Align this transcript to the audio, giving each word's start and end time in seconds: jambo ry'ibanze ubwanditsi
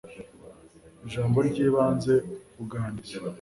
jambo 1.11 1.37
ry'ibanze 1.47 2.13
ubwanditsi 2.61 3.13